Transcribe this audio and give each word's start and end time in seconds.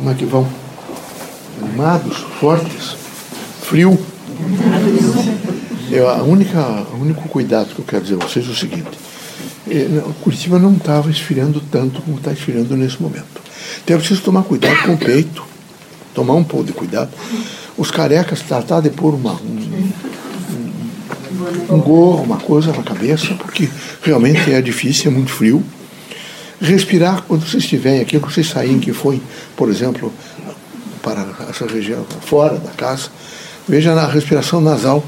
Como 0.00 0.12
é 0.12 0.14
que 0.14 0.24
vão? 0.24 0.48
Animados, 1.62 2.16
fortes, 2.40 2.96
frio. 3.60 3.98
Eu, 5.90 6.08
a 6.08 6.22
única, 6.22 6.58
o 6.94 7.02
único 7.02 7.28
cuidado 7.28 7.74
que 7.74 7.80
eu 7.80 7.84
quero 7.84 8.04
dizer 8.04 8.14
a 8.14 8.26
vocês 8.26 8.48
é 8.48 8.50
o 8.50 8.54
seguinte: 8.54 8.88
é, 9.68 10.02
Curitiba 10.22 10.58
não 10.58 10.72
estava 10.72 11.10
esfriando 11.10 11.60
tanto 11.70 12.00
como 12.00 12.16
está 12.16 12.32
esfriando 12.32 12.74
nesse 12.78 13.00
momento. 13.02 13.42
Então 13.84 13.94
é 13.94 13.98
preciso 13.98 14.22
tomar 14.22 14.42
cuidado 14.44 14.74
com 14.86 14.94
o 14.94 14.98
peito, 14.98 15.44
tomar 16.14 16.32
um 16.32 16.44
pouco 16.44 16.64
de 16.64 16.72
cuidado. 16.72 17.10
Os 17.76 17.90
carecas 17.90 18.40
tratar 18.40 18.80
de 18.80 18.88
pôr 18.88 19.12
uma, 19.12 19.34
um, 19.34 19.90
um, 21.68 21.74
um 21.74 21.78
gorro, 21.78 22.22
uma 22.22 22.38
coisa 22.38 22.72
na 22.72 22.82
cabeça, 22.82 23.34
porque 23.34 23.68
realmente 24.02 24.50
é 24.50 24.62
difícil, 24.62 25.10
é 25.10 25.14
muito 25.14 25.30
frio. 25.30 25.62
Respirar 26.60 27.22
quando 27.22 27.46
vocês 27.46 27.62
estiverem 27.62 28.00
aqui, 28.00 28.18
quando 28.18 28.32
vocês 28.32 28.48
saírem, 28.48 28.78
que 28.78 28.92
foi, 28.92 29.20
por 29.56 29.68
exemplo, 29.70 30.12
para 31.02 31.26
essa 31.48 31.66
região, 31.66 32.04
fora 32.20 32.58
da 32.58 32.70
casa, 32.70 33.08
veja 33.66 33.94
na 33.94 34.06
respiração 34.06 34.60
nasal 34.60 35.04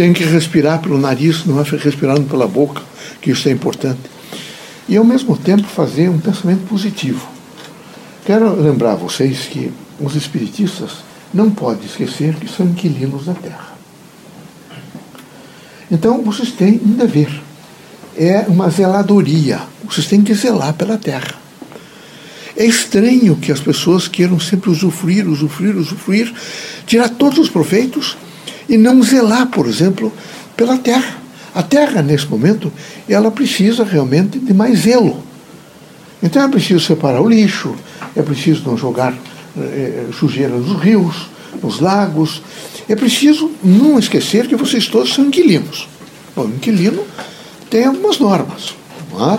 tem 0.00 0.12
que 0.12 0.24
respirar 0.24 0.80
pelo 0.80 0.98
nariz, 0.98 1.44
não 1.44 1.60
é 1.60 1.62
respirando 1.62 2.22
pela 2.22 2.48
boca, 2.48 2.80
que 3.20 3.30
isso 3.30 3.48
é 3.48 3.52
importante. 3.52 4.00
E 4.88 4.96
ao 4.96 5.04
mesmo 5.04 5.36
tempo 5.36 5.64
fazer 5.64 6.08
um 6.08 6.18
pensamento 6.18 6.66
positivo. 6.66 7.28
Quero 8.24 8.60
lembrar 8.60 8.94
vocês 8.94 9.40
que 9.40 9.70
os 10.00 10.14
espiritistas 10.16 11.04
não 11.32 11.50
podem 11.50 11.84
esquecer 11.84 12.34
que 12.36 12.48
são 12.48 12.66
inquilinos 12.66 13.26
da 13.26 13.34
Terra. 13.34 13.74
Então 15.90 16.22
vocês 16.22 16.50
têm 16.52 16.80
um 16.84 16.92
dever. 16.92 17.30
É 18.20 18.44
uma 18.48 18.68
zeladoria. 18.68 19.62
Vocês 19.82 20.06
têm 20.06 20.20
que 20.20 20.34
zelar 20.34 20.74
pela 20.74 20.98
Terra. 20.98 21.40
É 22.54 22.66
estranho 22.66 23.34
que 23.36 23.50
as 23.50 23.60
pessoas 23.60 24.06
queiram 24.06 24.38
sempre 24.38 24.68
usufruir, 24.68 25.26
usufruir, 25.26 25.74
usufruir, 25.74 26.30
tirar 26.84 27.08
todos 27.08 27.38
os 27.38 27.48
proveitos 27.48 28.18
e 28.68 28.76
não 28.76 29.02
zelar, 29.02 29.46
por 29.46 29.66
exemplo, 29.66 30.12
pela 30.54 30.76
terra. 30.76 31.16
A 31.54 31.62
terra, 31.62 32.02
nesse 32.02 32.26
momento, 32.26 32.70
ela 33.08 33.30
precisa 33.30 33.84
realmente 33.84 34.38
de 34.38 34.52
mais 34.52 34.80
zelo. 34.80 35.24
Então 36.22 36.42
é 36.42 36.48
preciso 36.48 36.80
separar 36.80 37.22
o 37.22 37.28
lixo, 37.30 37.74
é 38.14 38.20
preciso 38.20 38.64
não 38.66 38.76
jogar 38.76 39.14
é, 39.56 40.08
sujeira 40.12 40.54
nos 40.54 40.78
rios, 40.78 41.30
nos 41.62 41.80
lagos. 41.80 42.42
É 42.86 42.94
preciso 42.94 43.50
não 43.64 43.98
esquecer 43.98 44.46
que 44.46 44.56
vocês 44.56 44.86
todos 44.86 45.14
são 45.14 45.24
inquilinos. 45.24 45.88
Bom, 46.36 46.44
inquilino 46.44 47.02
tem 47.70 47.84
algumas 47.84 48.18
normas. 48.18 48.74
Não 49.12 49.34
é? 49.34 49.38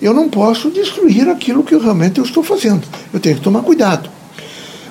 Eu 0.00 0.14
não 0.14 0.28
posso 0.28 0.70
destruir 0.70 1.28
aquilo 1.28 1.62
que 1.62 1.76
realmente 1.76 2.18
eu 2.18 2.24
estou 2.24 2.42
fazendo. 2.42 2.82
Eu 3.12 3.20
tenho 3.20 3.36
que 3.36 3.42
tomar 3.42 3.62
cuidado. 3.62 4.08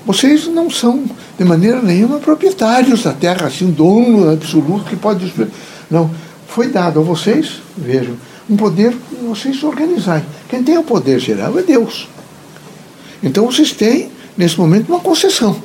Vocês 0.06 0.48
não 0.48 0.70
são, 0.70 1.04
de 1.38 1.44
maneira 1.44 1.82
nenhuma, 1.82 2.20
proprietários 2.20 3.04
da 3.04 3.14
terra, 3.14 3.48
assim, 3.48 3.70
dono 3.72 4.32
absoluto 4.32 4.86
que 4.86 4.96
pode 4.96 5.26
destruir. 5.26 5.50
Não. 5.90 6.10
Foi 6.48 6.68
dado 6.68 7.00
a 7.00 7.04
vocês, 7.04 7.62
vejam, 7.78 8.16
um 8.50 8.58
poder 8.58 8.94
para 8.94 9.30
vocês 9.30 9.58
se 9.58 9.66
organizarem. 9.66 10.26
Quem 10.50 10.62
tem 10.64 10.78
o 10.78 10.84
poder 10.84 11.20
geral 11.20 11.58
é 11.58 11.62
Deus. 11.62 12.10
Então 13.24 13.46
vocês 13.46 13.72
têm, 13.72 14.10
nesse 14.38 14.58
momento, 14.60 14.90
uma 14.90 15.00
concessão 15.00 15.56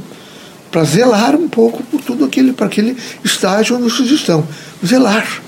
para 0.71 0.85
zelar 0.85 1.35
um 1.35 1.49
pouco 1.49 1.83
por 1.85 2.01
tudo 2.03 2.25
aquele, 2.25 2.53
para 2.53 2.67
aquele 2.67 2.97
estágio 3.25 3.77
onde 3.77 3.85
vocês 3.85 4.11
estão. 4.11 4.47
Zelar. 4.85 5.43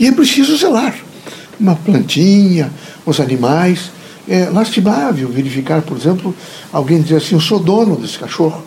E 0.00 0.06
é 0.06 0.12
preciso 0.12 0.56
zelar. 0.56 0.94
Uma 1.58 1.76
plantinha, 1.76 2.72
os 3.04 3.20
animais, 3.20 3.90
é 4.28 4.48
lastimável 4.50 5.28
verificar, 5.28 5.82
por 5.82 5.96
exemplo, 5.96 6.34
alguém 6.72 7.02
dizer 7.02 7.16
assim: 7.16 7.34
eu 7.34 7.40
sou 7.40 7.58
dono 7.58 7.96
desse 7.96 8.18
cachorro, 8.18 8.62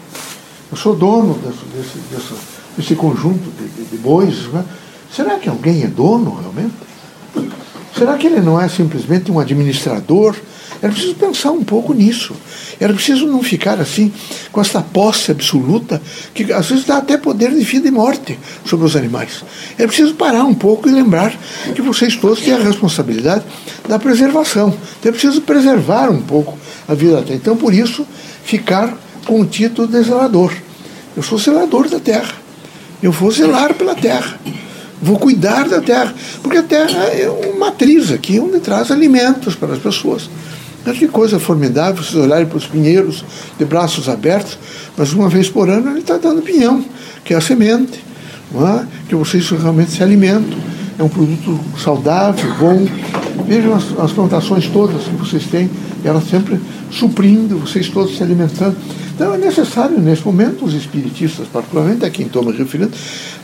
eu 0.71 0.77
sou 0.77 0.95
dono 0.95 1.33
desse, 1.35 1.97
desse, 2.09 2.33
desse, 2.77 2.95
conjunto 2.95 3.51
de, 3.57 3.67
de, 3.69 3.89
de 3.91 3.97
bois. 3.97 4.47
Né? 4.51 4.63
Será 5.11 5.37
que 5.37 5.47
alguém 5.47 5.83
é 5.83 5.87
dono 5.87 6.39
realmente? 6.39 6.73
Será 7.97 8.17
que 8.17 8.27
ele 8.27 8.41
não 8.41 8.59
é 8.59 8.67
simplesmente 8.67 9.31
um 9.31 9.39
administrador? 9.39 10.35
Era 10.81 10.91
preciso 10.91 11.15
pensar 11.15 11.51
um 11.51 11.63
pouco 11.63 11.93
nisso. 11.93 12.35
Era 12.79 12.93
preciso 12.93 13.27
não 13.27 13.41
ficar 13.41 13.79
assim, 13.79 14.11
com 14.51 14.61
essa 14.61 14.81
posse 14.81 15.31
absoluta, 15.31 16.01
que 16.33 16.51
às 16.51 16.67
vezes 16.67 16.85
dá 16.85 16.97
até 16.97 17.17
poder 17.17 17.51
de 17.51 17.63
vida 17.63 17.87
e 17.87 17.91
morte 17.91 18.37
sobre 18.65 18.85
os 18.85 18.95
animais. 18.95 19.43
É 19.77 19.87
preciso 19.87 20.13
parar 20.15 20.43
um 20.43 20.53
pouco 20.53 20.89
e 20.89 20.91
lembrar 20.91 21.33
que 21.73 21.81
vocês 21.81 22.15
todos 22.15 22.41
têm 22.41 22.53
a 22.53 22.59
responsabilidade 22.59 23.43
da 23.87 23.97
preservação. 23.97 24.75
Então 24.99 25.09
é 25.09 25.11
preciso 25.11 25.41
preservar 25.41 26.09
um 26.09 26.21
pouco 26.21 26.57
a 26.87 26.93
vida 26.93 27.15
da 27.15 27.21
terra. 27.21 27.35
Então, 27.35 27.57
por 27.57 27.73
isso, 27.73 28.05
ficar 28.43 28.97
com 29.25 29.41
o 29.41 29.45
título 29.45 29.87
de 29.87 30.01
zelador. 30.03 30.53
Eu 31.15 31.23
sou 31.23 31.37
zelador 31.37 31.89
da 31.89 31.99
terra. 31.99 32.33
Eu 33.01 33.11
vou 33.11 33.31
zelar 33.31 33.73
pela 33.73 33.95
terra. 33.95 34.39
Vou 35.01 35.17
cuidar 35.17 35.67
da 35.67 35.81
terra. 35.81 36.13
Porque 36.41 36.57
a 36.57 36.63
terra 36.63 37.03
é 37.05 37.29
uma 37.29 37.65
matriz 37.65 38.11
aqui 38.11 38.39
onde 38.39 38.59
traz 38.59 38.91
alimentos 38.91 39.55
para 39.55 39.73
as 39.73 39.79
pessoas. 39.79 40.29
Mas 40.85 40.99
que 40.99 41.07
coisa 41.07 41.39
formidável 41.39 42.03
vocês 42.03 42.15
olharem 42.15 42.45
para 42.45 42.57
os 42.57 42.67
pinheiros 42.67 43.25
de 43.57 43.65
braços 43.65 44.07
abertos, 44.07 44.57
mas 44.95 45.13
uma 45.13 45.27
vez 45.27 45.49
por 45.49 45.67
ano 45.67 45.89
ele 45.89 45.99
está 45.99 46.17
dando 46.17 46.43
pinhão, 46.43 46.85
que 47.23 47.33
é 47.33 47.37
a 47.37 47.41
semente, 47.41 48.03
é? 48.53 48.85
que 49.09 49.15
vocês 49.15 49.49
realmente 49.49 49.91
se 49.91 50.03
alimentam. 50.03 50.57
É 50.97 51.03
um 51.03 51.09
produto 51.09 51.59
saudável, 51.77 52.53
bom. 52.57 52.87
Vejam 53.45 53.73
as, 53.73 53.99
as 53.99 54.11
plantações 54.11 54.67
todas 54.67 55.03
que 55.03 55.15
vocês 55.15 55.45
têm, 55.47 55.69
elas 56.05 56.23
sempre 56.29 56.59
suprindo, 56.91 57.57
vocês 57.57 57.89
todos 57.89 58.15
se 58.15 58.23
alimentando. 58.23 58.77
Então 59.13 59.33
é 59.33 59.37
necessário, 59.37 59.99
nesse 59.99 60.23
momento, 60.23 60.63
os 60.63 60.73
espiritistas, 60.73 61.47
particularmente 61.47 62.05
a 62.05 62.09
quem 62.09 62.27
estou 62.27 62.45
me 62.45 62.55
referindo, 62.55 62.91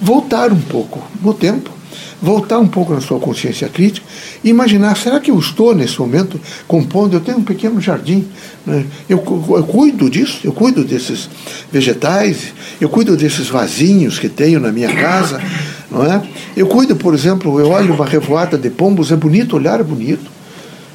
voltar 0.02 0.52
um 0.52 0.62
pouco 0.62 1.02
no 1.22 1.34
tempo 1.34 1.81
voltar 2.22 2.60
um 2.60 2.68
pouco 2.68 2.94
na 2.94 3.02
sua 3.02 3.20
consciência 3.20 3.68
crítica 3.68 4.06
e 4.44 4.50
imaginar: 4.50 4.96
será 4.96 5.20
que 5.20 5.32
eu 5.32 5.40
estou 5.40 5.74
nesse 5.74 6.00
momento 6.00 6.40
compondo? 6.68 7.16
Eu 7.16 7.20
tenho 7.20 7.40
um 7.40 7.44
pequeno 7.44 7.82
jardim, 7.82 8.28
né? 8.66 8.86
eu, 9.10 9.18
eu, 9.18 9.64
cuido 9.64 10.10
disso, 10.10 10.40
eu 10.44 10.54
cuido 10.54 10.84
desses 10.84 11.30
vegetais, 11.72 12.54
eu 12.80 12.90
cuido 12.90 13.18
desses 13.18 13.48
vasinhos 13.48 14.20
que 14.20 14.30
tenho 14.30 14.60
na 14.60 14.72
minha 14.72 14.94
casa, 14.94 15.42
não 15.90 16.06
é? 16.06 16.22
Eu 16.56 16.68
cuido, 16.68 16.96
por 16.96 17.14
exemplo, 17.14 17.60
eu 17.60 17.70
olho 17.70 17.94
uma 17.94 18.06
revoada 18.06 18.58
de 18.58 18.70
pombos, 18.70 19.12
é 19.12 19.16
bonito, 19.16 19.56
olhar 19.56 19.80
é 19.80 19.84
bonito. 19.84 20.30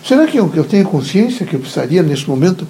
Será 0.07 0.27
que 0.27 0.39
eu, 0.39 0.51
eu 0.55 0.63
tenho 0.63 0.85
consciência 0.85 1.45
que 1.45 1.55
eu 1.55 1.61
precisaria, 1.61 2.01
nesse 2.01 2.29
momento, 2.29 2.67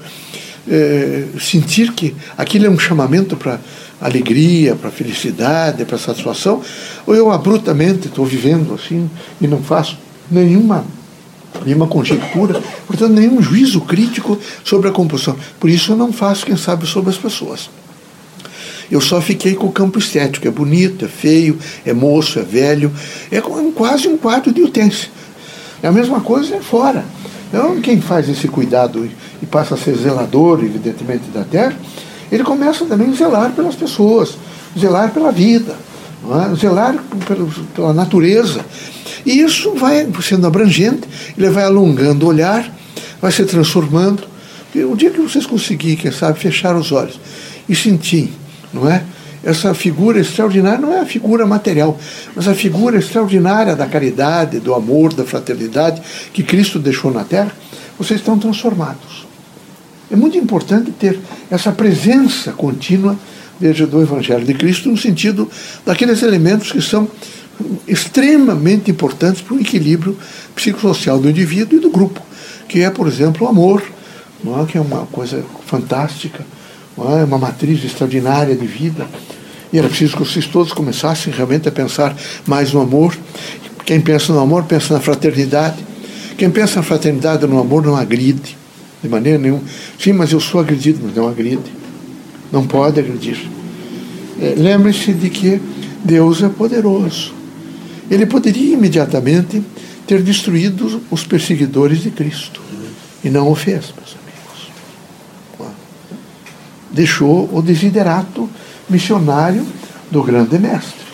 é, 0.69 1.25
sentir 1.39 1.93
que 1.93 2.15
aquilo 2.37 2.67
é 2.67 2.71
um 2.71 2.79
chamamento 2.79 3.37
para 3.37 3.61
alegria, 4.01 4.75
para 4.75 4.91
felicidade, 4.91 5.85
para 5.85 5.99
satisfação, 5.99 6.61
ou 7.07 7.15
eu 7.15 7.31
abruptamente 7.31 8.09
estou 8.09 8.25
vivendo 8.25 8.75
assim 8.75 9.09
e 9.41 9.47
não 9.47 9.63
faço 9.63 9.99
nenhuma 10.31 10.85
nenhuma 11.65 11.87
conjectura, 11.87 12.61
portanto, 12.87 13.13
nenhum 13.13 13.41
juízo 13.41 13.81
crítico 13.81 14.39
sobre 14.63 14.89
a 14.91 14.93
composição. 14.93 15.35
Por 15.59 15.71
isso 15.71 15.93
eu 15.93 15.97
não 15.97 16.13
faço, 16.13 16.45
quem 16.45 16.57
sabe, 16.57 16.87
sobre 16.87 17.09
as 17.09 17.17
pessoas. 17.17 17.71
Eu 18.91 19.01
só 19.01 19.21
fiquei 19.21 19.55
com 19.55 19.67
o 19.67 19.73
campo 19.73 19.99
estético. 19.99 20.47
É 20.47 20.51
bonito, 20.51 21.05
é 21.05 21.09
feio, 21.09 21.59
é 21.85 21.93
moço, 21.93 22.39
é 22.39 22.43
velho. 22.43 22.93
É 23.31 23.41
quase 23.75 24.07
um 24.07 24.17
quadro 24.17 24.53
de 24.53 24.63
utensílio. 24.63 25.11
É 25.83 25.89
a 25.89 25.93
mesma 25.93 26.21
coisa 26.21 26.61
fora. 26.61 27.05
Então, 27.49 27.81
quem 27.81 28.01
faz 28.01 28.29
esse 28.29 28.49
cuidado 28.49 29.09
e 29.43 29.47
passa 29.47 29.75
a 29.75 29.79
ser 29.79 29.97
zelador, 29.97 30.61
evidentemente, 30.63 31.25
da 31.33 31.45
terra, 31.45 31.77
ele 32.31 32.45
começa 32.45 32.85
também 32.87 33.11
a 33.11 33.15
zelar 33.15 33.53
pelas 33.53 33.75
pessoas, 33.75 34.37
zelar 34.79 35.11
pela 35.13 35.31
vida, 35.31 35.77
é? 36.25 36.55
zelar 36.57 36.95
pela, 37.75 37.93
natureza. 37.93 38.65
E 39.25 39.41
isso 39.41 39.75
vai 39.75 40.07
sendo 40.23 40.47
abrangente, 40.47 41.03
ele 41.37 41.51
vai 41.51 41.65
alongando 41.65 42.27
o 42.27 42.29
olhar, 42.29 42.71
vai 43.21 43.33
se 43.33 43.45
transformando. 43.45 44.25
E 44.75 44.85
o 44.85 44.97
dia 44.97 45.11
que 45.11 45.21
vocês 45.21 45.47
conseguirem, 45.47 45.97
quem 45.97 46.13
sabe, 46.13 46.39
fechar 46.39 46.77
os 46.77 46.93
olhos 46.93 47.19
e 47.69 47.75
sentir, 47.75 48.33
não 48.73 48.89
é? 48.89 49.03
Essa 49.43 49.73
figura 49.75 50.19
extraordinária 50.19 50.81
não 50.81 50.93
é 50.93 51.01
a 51.01 51.07
figura 51.07 51.47
material, 51.47 51.97
mas 52.35 52.49
a 52.49 52.55
figura 52.55 52.99
extraordinária 52.99 53.77
da 53.77 53.87
caridade, 53.87 54.59
do 54.59 54.75
amor, 54.75 55.13
da 55.13 55.25
fraternidade 55.25 56.03
que 56.33 56.43
Cristo 56.43 56.81
deixou 56.81 57.13
na 57.13 57.23
terra, 57.23 57.53
vocês 57.97 58.19
estão 58.19 58.37
transformados. 58.39 59.26
É 60.11 60.15
muito 60.15 60.39
importante 60.39 60.93
ter 60.93 61.19
essa 61.51 61.73
presença 61.73 62.53
contínua, 62.53 63.19
veja, 63.59 63.87
do 63.87 64.01
Evangelho 64.01 64.45
de 64.45 64.55
Cristo, 64.55 64.89
no 64.89 64.97
sentido 64.97 65.51
daqueles 65.85 66.23
elementos 66.23 66.71
que 66.71 66.81
são 66.81 67.09
extremamente 67.89 68.91
importantes 68.91 69.41
para 69.41 69.55
o 69.55 69.61
equilíbrio 69.61 70.17
psicossocial 70.55 71.19
do 71.19 71.29
indivíduo 71.29 71.79
e 71.79 71.81
do 71.81 71.91
grupo, 71.91 72.21
que 72.69 72.83
é, 72.83 72.91
por 72.91 73.09
exemplo, 73.09 73.47
o 73.47 73.51
amor, 73.51 73.83
não 74.45 74.63
é? 74.63 74.67
que 74.67 74.79
é 74.79 74.81
uma 74.81 75.07
coisa 75.07 75.43
fantástica, 75.67 76.45
não 76.97 77.19
é? 77.19 77.25
uma 77.25 77.39
matriz 77.39 77.85
extraordinária 77.85 78.55
de 78.55 78.67
vida. 78.67 79.07
E 79.73 79.79
era 79.79 79.89
preciso 79.89 80.17
que 80.17 80.25
vocês 80.25 80.47
todos 80.47 80.73
começassem 80.73 81.33
realmente 81.33 81.69
a 81.69 81.73
pensar 81.73 82.15
mais 82.47 82.73
no 82.73 82.81
amor. 82.81 83.17
Quem 83.85 84.01
pensa 84.01 84.33
no 84.33 84.39
amor 84.39 84.65
pensa 84.65 84.95
na 84.95 85.01
fraternidade. 85.01 85.85
Quem 86.39 86.51
pensa 86.51 86.77
na 86.77 86.83
fraternidade 86.83 87.45
no 87.47 87.59
amor 87.59 87.85
não 87.85 87.97
agride 87.97 88.57
de 89.03 89.09
maneira 89.09 89.39
nenhuma. 89.39 89.63
Sim, 89.99 90.13
mas 90.13 90.33
eu 90.33 90.41
sou 90.41 90.61
agredido, 90.61 91.01
mas 91.03 91.15
não 91.15 91.29
agride. 91.29 91.73
Não 92.53 92.67
pode 92.67 93.01
agredir. 93.01 93.39
É, 94.41 94.55
Lembre-se 94.57 95.13
de 95.13 95.31
que 95.31 95.61
Deus 96.05 96.43
é 96.43 96.49
poderoso. 96.49 97.35
Ele 98.11 98.27
poderia 98.27 98.75
imediatamente 98.75 99.63
ter 100.07 100.23
destruído 100.23 101.03
os 101.11 101.25
perseguidores 101.25 102.03
de 102.03 102.11
Cristo. 102.11 102.63
E 103.25 103.31
não 103.31 103.51
o 103.51 103.55
fez, 103.55 103.93
meus 103.97 104.17
amigos. 105.59 105.75
Deixou 106.93 107.51
o 107.53 107.61
desiderato 107.61 108.49
missionário 108.89 109.67
do 110.11 110.23
grande 110.23 110.59
mestre. 110.59 111.07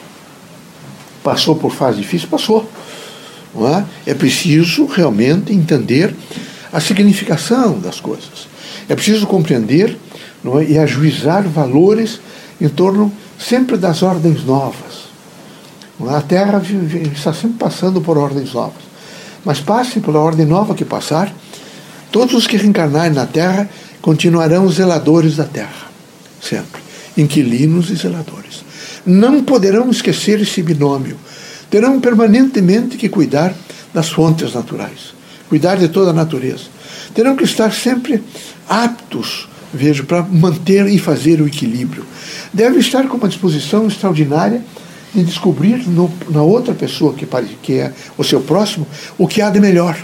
Passou 1.22 1.56
por 1.56 1.72
fase 1.72 1.98
difícil? 1.98 2.28
Passou. 2.28 2.68
É? 3.54 4.12
é 4.12 4.14
preciso 4.14 4.86
realmente 4.86 5.52
entender 5.52 6.14
a 6.72 6.80
significação 6.80 7.78
das 7.78 8.00
coisas. 8.00 8.48
É 8.88 8.94
preciso 8.94 9.26
compreender 9.26 9.96
é? 10.44 10.64
e 10.64 10.78
ajuizar 10.78 11.42
valores 11.42 12.20
em 12.60 12.68
torno 12.68 13.12
sempre 13.38 13.76
das 13.76 14.02
ordens 14.02 14.44
novas. 14.44 15.10
É? 16.00 16.14
A 16.14 16.20
Terra 16.20 16.62
está 17.14 17.32
sempre 17.32 17.58
passando 17.58 18.00
por 18.00 18.16
ordens 18.16 18.52
novas. 18.52 18.82
Mas 19.44 19.60
passe 19.60 20.00
pela 20.00 20.20
ordem 20.20 20.46
nova 20.46 20.74
que 20.74 20.84
passar, 20.84 21.32
todos 22.10 22.34
os 22.34 22.46
que 22.46 22.56
reencarnarem 22.56 23.12
na 23.12 23.26
Terra 23.26 23.68
continuarão 24.00 24.68
zeladores 24.68 25.36
da 25.36 25.44
Terra. 25.44 25.90
Sempre. 26.40 26.80
Inquilinos 27.16 27.90
e 27.90 27.96
zeladores. 27.96 28.64
Não 29.04 29.42
poderão 29.42 29.90
esquecer 29.90 30.40
esse 30.40 30.62
binômio. 30.62 31.16
Terão 31.70 32.00
permanentemente 32.00 32.96
que 32.96 33.08
cuidar 33.08 33.54
das 33.92 34.08
fontes 34.10 34.54
naturais, 34.54 35.14
cuidar 35.52 35.76
de 35.76 35.86
toda 35.86 36.12
a 36.12 36.14
natureza. 36.14 36.62
Terão 37.12 37.36
que 37.36 37.44
estar 37.44 37.70
sempre 37.74 38.24
aptos, 38.66 39.46
vejo, 39.70 40.04
para 40.04 40.22
manter 40.22 40.86
e 40.86 40.98
fazer 40.98 41.42
o 41.42 41.46
equilíbrio. 41.46 42.06
Deve 42.54 42.78
estar 42.78 43.06
com 43.06 43.18
uma 43.18 43.28
disposição 43.28 43.86
extraordinária 43.86 44.62
de 45.14 45.22
descobrir 45.22 45.86
no, 45.86 46.10
na 46.30 46.40
outra 46.40 46.72
pessoa 46.72 47.12
que, 47.12 47.28
que 47.62 47.74
é 47.74 47.92
o 48.16 48.24
seu 48.24 48.40
próximo 48.40 48.86
o 49.18 49.28
que 49.28 49.42
há 49.42 49.50
de 49.50 49.60
melhor. 49.60 49.94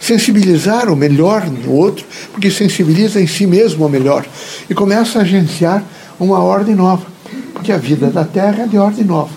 Sensibilizar 0.00 0.90
o 0.90 0.96
melhor 0.96 1.48
no 1.48 1.70
outro, 1.70 2.04
porque 2.32 2.50
sensibiliza 2.50 3.20
em 3.20 3.28
si 3.28 3.46
mesmo 3.46 3.86
o 3.86 3.88
melhor. 3.88 4.26
E 4.68 4.74
começa 4.74 5.20
a 5.20 5.22
agenciar 5.22 5.84
uma 6.18 6.40
ordem 6.40 6.74
nova, 6.74 7.06
porque 7.52 7.70
a 7.70 7.78
vida 7.78 8.10
da 8.10 8.24
Terra 8.24 8.64
é 8.64 8.66
de 8.66 8.76
ordem 8.76 9.04
nova. 9.04 9.30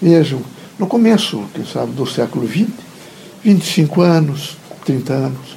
Vejam, 0.00 0.40
no 0.78 0.86
começo, 0.86 1.42
quem 1.52 1.64
sabe, 1.64 1.90
do 1.94 2.06
século 2.06 2.46
XX, 2.46 2.68
25 3.42 4.02
anos, 4.02 4.59
30 4.84 5.12
anos, 5.12 5.56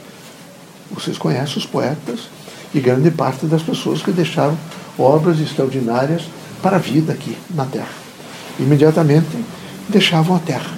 vocês 0.92 1.18
conhecem 1.18 1.58
os 1.58 1.66
poetas 1.66 2.30
e 2.74 2.80
grande 2.80 3.12
parte 3.12 3.46
das 3.46 3.62
pessoas 3.62 4.02
que 4.02 4.12
deixaram 4.12 4.58
obras 4.98 5.40
extraordinárias 5.40 6.24
para 6.62 6.78
a 6.78 6.80
vida 6.80 7.14
aqui 7.14 7.38
na 7.54 7.66
Terra 7.66 8.04
imediatamente 8.60 9.28
deixavam 9.90 10.36
a 10.36 10.40
Terra. 10.40 10.72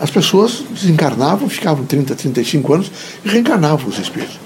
As 0.00 0.10
pessoas 0.10 0.62
desencarnavam, 0.70 1.48
ficavam 1.48 1.84
30, 1.84 2.14
35 2.14 2.74
anos 2.74 2.92
e 3.24 3.28
reencarnavam 3.28 3.88
os 3.88 3.98
espíritos. 3.98 4.38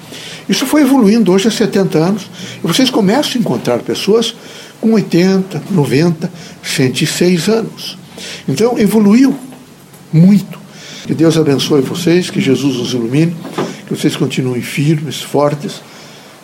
Isso 0.49 0.67
foi 0.67 0.83
evoluindo 0.83 1.33
hoje 1.33 1.49
há 1.49 1.51
70 1.51 1.99
anos. 1.99 2.31
E 2.63 2.67
vocês 2.67 2.91
começam 2.91 3.33
a 3.35 3.39
encontrar 3.39 3.79
pessoas 3.81 4.35
com 4.81 4.93
80, 4.93 5.63
90, 5.71 6.31
106 6.63 7.49
anos. 7.49 7.99
Então 8.47 8.79
evoluiu 8.79 9.37
muito. 10.13 10.59
Que 11.09 11.15
Deus 11.15 11.39
abençoe 11.39 11.81
vocês, 11.81 12.29
que 12.29 12.39
Jesus 12.39 12.77
os 12.77 12.93
ilumine, 12.93 13.35
que 13.87 13.97
vocês 13.97 14.15
continuem 14.15 14.61
firmes, 14.61 15.23
fortes, 15.23 15.81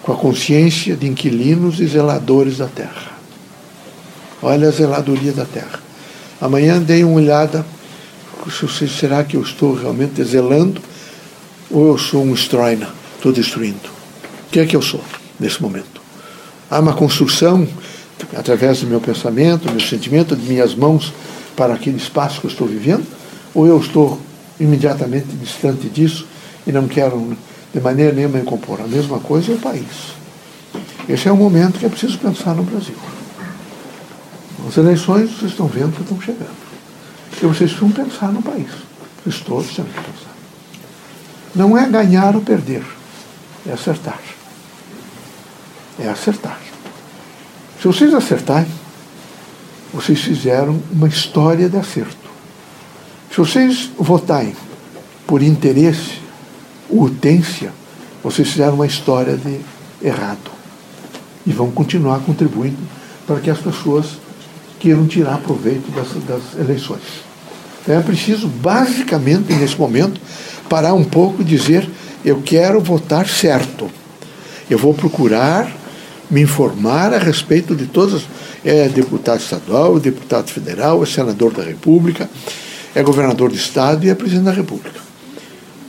com 0.02 0.10
a 0.10 0.16
consciência 0.16 0.96
de 0.96 1.06
inquilinos 1.06 1.80
e 1.80 1.86
zeladores 1.86 2.56
da 2.56 2.66
terra. 2.66 3.12
Olha 4.40 4.68
a 4.68 4.70
zeladoria 4.70 5.32
da 5.32 5.44
terra. 5.44 5.78
Amanhã 6.40 6.80
dei 6.80 7.04
uma 7.04 7.16
olhada. 7.16 7.62
Será 8.98 9.22
que 9.22 9.36
eu 9.36 9.42
estou 9.42 9.74
realmente 9.74 10.24
zelando? 10.24 10.80
Ou 11.70 11.88
eu 11.88 11.98
sou 11.98 12.24
um 12.24 12.32
Stroina? 12.32 12.88
Estou 13.16 13.32
destruindo. 13.32 13.90
O 14.48 14.50
que 14.50 14.60
é 14.60 14.64
que 14.64 14.74
eu 14.74 14.80
sou 14.80 15.04
nesse 15.38 15.60
momento? 15.60 16.00
Há 16.70 16.80
uma 16.80 16.94
construção 16.94 17.68
através 18.34 18.80
do 18.80 18.86
meu 18.86 18.98
pensamento, 19.02 19.66
do 19.66 19.72
meu 19.72 19.86
sentimento, 19.86 20.34
de 20.34 20.48
minhas 20.48 20.74
mãos 20.74 21.12
para 21.54 21.74
aquele 21.74 21.98
espaço 21.98 22.40
que 22.40 22.46
eu 22.46 22.50
estou 22.50 22.66
vivendo? 22.66 23.04
Ou 23.54 23.66
eu 23.66 23.78
estou 23.78 24.18
imediatamente 24.58 25.26
distante 25.36 25.88
disso 25.88 26.26
e 26.66 26.72
não 26.72 26.86
quero 26.86 27.36
de 27.72 27.80
maneira 27.80 28.12
nenhuma 28.12 28.38
incorporar? 28.38 28.86
A 28.86 28.88
mesma 28.88 29.18
coisa 29.20 29.52
é 29.52 29.54
o 29.54 29.58
país. 29.58 30.14
Esse 31.08 31.28
é 31.28 31.32
o 31.32 31.36
momento 31.36 31.78
que 31.78 31.86
é 31.86 31.88
preciso 31.88 32.18
pensar 32.18 32.54
no 32.54 32.62
Brasil. 32.62 32.96
As 34.66 34.76
eleições 34.76 35.30
vocês 35.30 35.50
estão 35.50 35.66
vendo 35.66 35.94
que 35.94 36.02
estão 36.02 36.20
chegando. 36.20 36.64
E 37.32 37.46
vocês 37.46 37.72
precisam 37.72 37.90
pensar 37.90 38.32
no 38.32 38.42
país. 38.42 38.70
Vocês 39.22 39.40
todos 39.40 39.74
têm 39.74 39.84
que 39.84 39.92
pensar. 39.92 40.34
Não 41.54 41.76
é 41.76 41.88
ganhar 41.88 42.34
ou 42.34 42.42
perder, 42.42 42.82
é 43.66 43.72
acertar. 43.72 44.20
É 45.98 46.08
acertar. 46.08 46.58
Se 47.80 47.86
vocês 47.86 48.14
acertarem, 48.14 48.72
vocês 49.92 50.20
fizeram 50.20 50.82
uma 50.90 51.06
história 51.06 51.68
de 51.68 51.76
acerto. 51.76 52.23
Se 53.34 53.40
vocês 53.40 53.90
votarem 53.98 54.54
por 55.26 55.42
interesse, 55.42 56.20
utência, 56.88 57.72
vocês 58.22 58.48
fizeram 58.48 58.74
uma 58.74 58.86
história 58.86 59.36
de 59.36 59.58
errado. 60.00 60.52
E 61.44 61.52
vão 61.52 61.68
continuar 61.68 62.20
contribuindo 62.20 62.78
para 63.26 63.40
que 63.40 63.50
as 63.50 63.58
pessoas 63.58 64.06
queiram 64.78 65.04
tirar 65.08 65.38
proveito 65.38 65.90
das, 65.90 66.12
das 66.22 66.42
eleições. 66.56 67.02
É 67.88 67.98
preciso, 67.98 68.46
basicamente, 68.46 69.52
nesse 69.52 69.76
momento, 69.76 70.20
parar 70.68 70.94
um 70.94 71.02
pouco 71.02 71.42
e 71.42 71.44
dizer: 71.44 71.90
eu 72.24 72.40
quero 72.40 72.80
votar 72.80 73.26
certo. 73.26 73.90
Eu 74.70 74.78
vou 74.78 74.94
procurar 74.94 75.68
me 76.30 76.40
informar 76.40 77.12
a 77.12 77.18
respeito 77.18 77.74
de 77.74 77.86
todas. 77.86 78.28
É 78.64 78.88
deputado 78.88 79.40
estadual, 79.40 79.98
deputado 79.98 80.52
federal, 80.52 81.04
senador 81.04 81.52
da 81.52 81.64
República, 81.64 82.30
é 82.94 83.02
governador 83.02 83.50
do 83.50 83.56
Estado 83.56 84.06
e 84.06 84.10
é 84.10 84.14
presidente 84.14 84.44
da 84.44 84.52
República. 84.52 85.00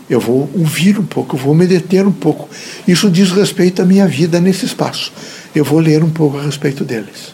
Eu 0.10 0.19
vou 0.19 0.50
ouvir 0.54 1.00
um 1.00 1.06
pouco, 1.06 1.36
eu 1.36 1.40
vou 1.40 1.56
me 1.56 1.66
deter 1.66 2.06
um 2.06 2.12
pouco. 2.12 2.48
Isso 2.88 3.10
diz 3.10 3.31
respeito 3.31 3.81
à 3.81 3.86
minha 3.86 4.07
vida 4.07 4.40
nesse 4.40 4.66
espaço. 4.66 5.12
Eu 5.54 5.63
vou 5.63 5.80
ler 5.80 6.04
um 6.04 6.10
pouco 6.10 6.38
a 6.38 6.42
respeito 6.44 6.84
deles 6.84 7.34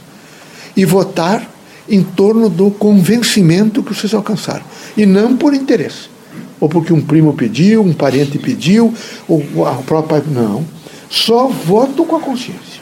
e 0.76 0.86
votar 0.86 1.50
em 1.90 2.02
torno 2.02 2.50
do 2.50 2.72
convencimento 2.72 3.84
que 3.84 3.94
vocês 3.94 4.14
alcançaram. 4.14 4.64
E 4.96 5.06
não 5.06 5.36
por 5.36 5.54
interesse. 5.54 6.10
Ou 6.60 6.70
porque 6.70 6.94
um 6.94 7.02
primo 7.02 7.34
pediu, 7.34 7.82
um 7.82 7.94
parente 7.94 8.38
pediu, 8.38 8.94
ou 9.28 9.68
a 9.68 9.74
própria. 9.76 10.24
Não. 10.28 10.66
Só 11.10 11.48
voto 11.48 12.06
com 12.06 12.16
a 12.16 12.20
consciência. 12.20 12.82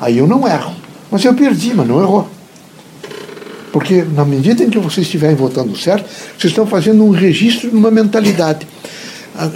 Aí 0.00 0.18
eu 0.18 0.26
não 0.26 0.46
erro. 0.46 0.74
Mas 1.10 1.24
eu 1.24 1.32
perdi, 1.32 1.72
mas 1.72 1.86
não 1.86 2.02
errou. 2.02 2.28
Porque 3.74 4.04
na 4.04 4.24
medida 4.24 4.62
em 4.62 4.70
que 4.70 4.78
vocês 4.78 5.04
estiverem 5.04 5.34
votando 5.34 5.76
certo, 5.76 6.08
vocês 6.38 6.52
estão 6.52 6.64
fazendo 6.64 7.04
um 7.04 7.10
registro 7.10 7.68
de 7.68 7.74
uma 7.74 7.90
mentalidade. 7.90 8.68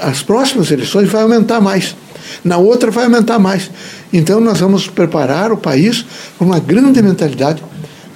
As 0.01 0.25
próximas 0.25 0.73
eleições 0.73 1.09
vai 1.09 1.23
aumentar 1.23 1.61
mais. 1.61 1.95
Na 2.43 2.57
outra 2.57 2.91
vai 2.91 3.05
aumentar 3.05 3.39
mais. 3.39 3.71
Então 4.13 4.41
nós 4.41 4.59
vamos 4.59 4.89
preparar 4.89 5.53
o 5.53 5.57
país 5.57 6.05
com 6.37 6.47
uma 6.47 6.59
grande 6.59 7.01
mentalidade, 7.01 7.63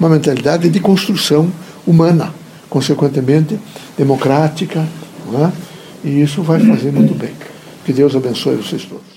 uma 0.01 0.09
mentalidade 0.09 0.69
de 0.69 0.81
construção 0.81 1.53
humana, 1.87 2.35
consequentemente 2.69 3.57
democrática, 3.97 4.81
é? 4.81 5.53
e 6.03 6.21
isso 6.21 6.43
vai 6.43 6.59
fazer 6.59 6.91
muito 6.91 7.15
bem. 7.15 7.31
Que 7.85 7.93
Deus 7.93 8.17
abençoe 8.17 8.57
vocês 8.57 8.83
todos. 8.83 9.12